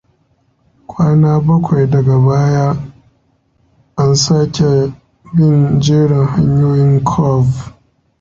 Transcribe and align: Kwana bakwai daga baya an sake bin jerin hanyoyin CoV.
Kwana 0.89 1.29
bakwai 1.45 1.85
daga 1.93 2.17
baya 2.27 2.67
an 4.01 4.11
sake 4.23 4.71
bin 5.33 5.55
jerin 5.83 6.25
hanyoyin 6.33 6.93
CoV. 7.09 7.47